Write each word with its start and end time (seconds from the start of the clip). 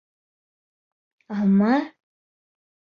—Алма?.. 1.37 1.73